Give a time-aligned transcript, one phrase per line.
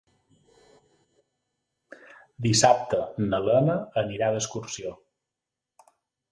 [2.47, 4.99] Dissabte na Lena anirà d'excursió.